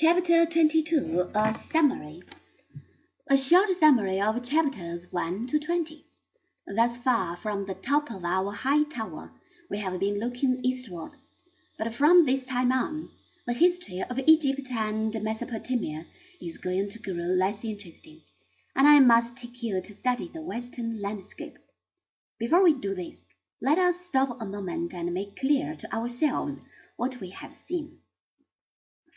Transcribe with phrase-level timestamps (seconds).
[0.00, 2.22] Chapter 22 A Summary
[3.26, 6.04] A short summary of chapters 1 to 20.
[6.68, 9.32] Thus far from the top of our high tower,
[9.68, 11.10] we have been looking eastward.
[11.76, 13.08] But from this time on,
[13.44, 16.04] the history of Egypt and Mesopotamia
[16.40, 18.20] is going to grow less interesting,
[18.76, 21.58] and I must take you to study the Western landscape.
[22.38, 23.24] Before we do this,
[23.60, 26.60] let us stop a moment and make clear to ourselves
[26.94, 27.98] what we have seen.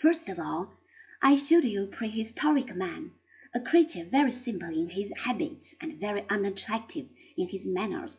[0.02, 0.74] First of all,
[1.22, 3.12] I showed you prehistoric man,
[3.54, 7.08] a creature very simple in his habits and very unattractive
[7.38, 8.18] in his manners.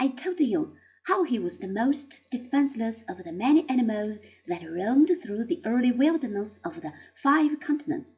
[0.00, 5.10] I told you how he was the most defenseless of the many animals that roamed
[5.22, 8.10] through the early wilderness of the five continents,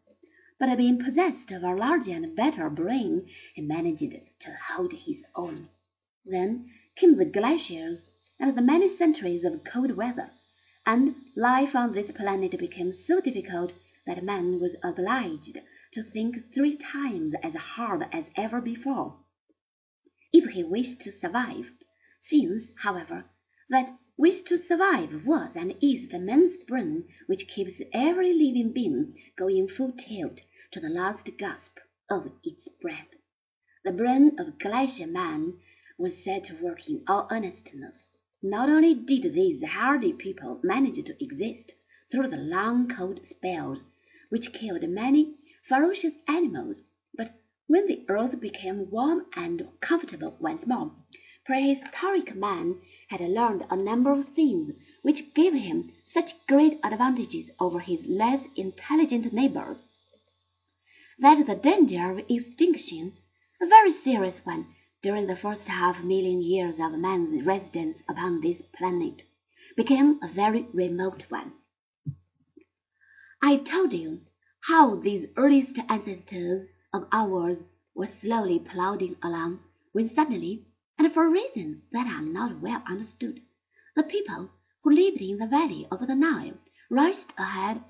[0.60, 5.68] but being possessed of a larger and better brain, he managed to hold his own.
[6.24, 8.04] Then came the glaciers
[8.38, 10.30] and the many centuries of cold weather
[10.88, 13.72] and life on this planet became so difficult
[14.06, 15.58] that man was obliged
[15.90, 19.18] to think three times as hard as ever before,
[20.32, 21.72] if he wished to survive.
[22.20, 23.24] Since, however,
[23.68, 29.18] that wish to survive was and is the man's brain which keeps every living being
[29.36, 30.40] going full tilt
[30.70, 31.78] to the last gasp
[32.08, 33.08] of its breath,
[33.84, 35.58] the brain of glacier man
[35.98, 38.06] was set to work in all earnestness.
[38.48, 41.72] Not only did these hardy people manage to exist
[42.12, 43.82] through the long cold spells
[44.28, 46.80] which killed many ferocious animals,
[47.12, 47.34] but
[47.66, 50.94] when the earth became warm and comfortable once more,
[51.44, 54.70] prehistoric man had learned a number of things
[55.02, 59.82] which gave him such great advantages over his less intelligent neighbors,
[61.18, 63.12] that the danger of extinction,
[63.60, 64.66] a very serious one,
[65.02, 69.24] during the first half million years of man's residence upon this planet,
[69.76, 71.52] became a very remote one.
[73.42, 74.22] I told you
[74.60, 77.62] how these earliest ancestors of ours
[77.94, 79.60] were slowly plodding along,
[79.92, 80.66] when suddenly,
[80.98, 83.42] and for reasons that are not well understood,
[83.94, 84.50] the people
[84.82, 86.54] who lived in the valley of the Nile
[86.90, 87.84] rushed ahead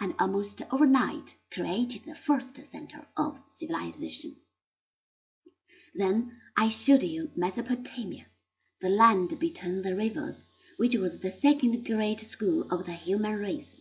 [0.00, 4.36] and almost overnight created the first center of civilization.
[5.94, 8.24] Then I showed you Mesopotamia,
[8.80, 10.40] the land between the rivers,
[10.78, 13.78] which was the second great school of the human race.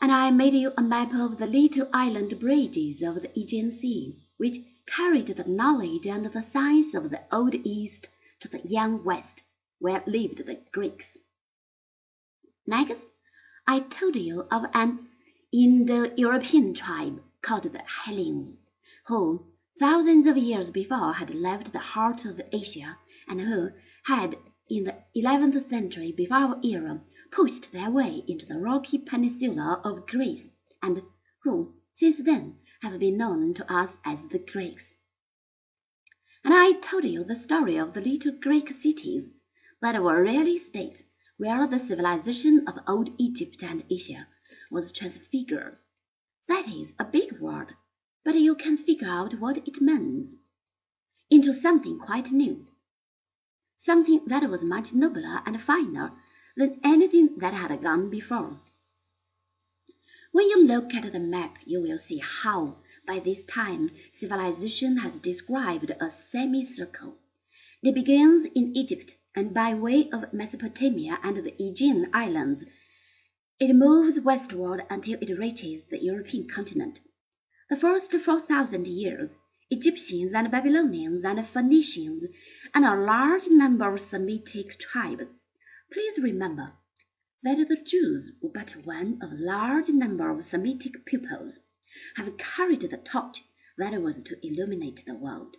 [0.00, 4.16] And I made you a map of the little island bridges of the Aegean Sea,
[4.38, 8.08] which carried the knowledge and the science of the Old East
[8.40, 9.42] to the young West,
[9.78, 11.16] where lived the Greeks.
[12.66, 13.08] Next,
[13.68, 15.08] I told you of an
[15.52, 18.58] Indo-European tribe called the Hellenes,
[19.06, 19.46] who
[19.78, 22.96] thousands of years before had left the heart of Asia,
[23.28, 23.68] and who
[24.04, 24.34] had
[24.70, 30.06] in the eleventh century before our era pushed their way into the rocky peninsula of
[30.06, 30.48] Greece,
[30.82, 31.02] and
[31.42, 34.94] who since then have been known to us as the Greeks.
[36.42, 39.28] And I told you the story of the little Greek cities
[39.82, 41.02] that were really states
[41.36, 44.26] where the civilization of old Egypt and Asia
[44.70, 45.76] was transfigured.
[46.48, 47.74] That is a big word
[48.26, 50.34] but you can figure out what it means,
[51.30, 52.66] into something quite new,
[53.76, 56.10] something that was much nobler and finer
[56.56, 58.58] than anything that had gone before.
[60.32, 65.20] When you look at the map, you will see how, by this time, civilization has
[65.20, 67.16] described a semicircle.
[67.80, 72.64] It begins in Egypt, and by way of Mesopotamia and the Aegean islands,
[73.60, 76.98] it moves westward until it reaches the European continent.
[77.68, 79.34] The first four thousand years,
[79.70, 82.24] Egyptians and Babylonians and Phoenicians
[82.72, 85.32] and a large number of Semitic tribes.
[85.92, 86.74] Please remember
[87.42, 91.58] that the Jews were but one of a large number of Semitic peoples,
[92.14, 93.42] have carried the torch
[93.76, 95.56] that was to illuminate the world.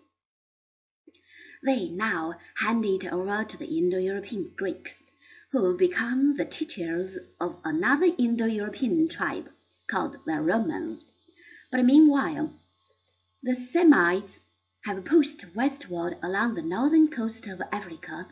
[1.62, 5.04] They now hand it over to the Indo-European Greeks,
[5.52, 9.50] who become the teachers of another Indo-European tribe
[9.90, 11.04] called the Romans.
[11.70, 12.54] But meanwhile,
[13.44, 14.40] the Semites
[14.86, 18.26] have pushed westward along the northern coast of Africa,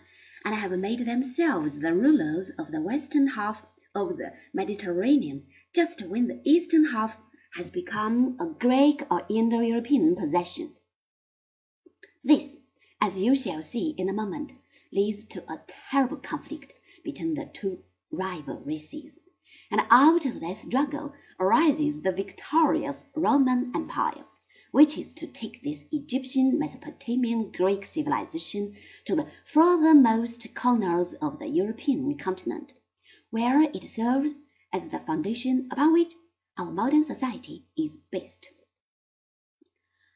[0.46, 6.28] and have made themselves the rulers of the western half of the Mediterranean, just when
[6.28, 7.18] the eastern half
[7.56, 10.74] has become a Greek or Indo-European possession.
[12.24, 12.56] This,
[13.02, 14.54] as you shall see in a moment,
[14.94, 16.74] leads to a terrible conflict
[17.04, 19.20] between the two rival races
[19.72, 24.24] and out of that struggle arises the victorious Roman Empire,
[24.72, 28.76] which is to take this Egyptian, Mesopotamian, Greek civilization
[29.06, 32.74] to the furthermost corners of the European continent,
[33.32, 34.36] where it serves
[34.72, 36.14] as the foundation upon which
[36.58, 38.50] our modern society is based.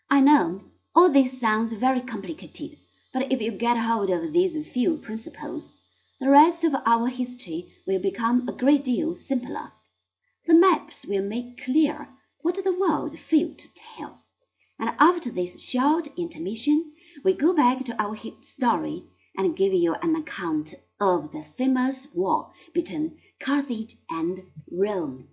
[0.09, 0.63] I know
[0.95, 2.77] all this sounds very complicated,
[3.13, 5.69] but if you get hold of these few principles,
[6.19, 9.71] the rest of our history will become a great deal simpler.
[10.47, 12.09] The maps will make clear
[12.41, 14.21] what the world failed to tell.
[14.77, 16.93] And after this short intermission,
[17.23, 19.03] we go back to our story
[19.37, 25.29] and give you an account of the famous war between Carthage and Rome.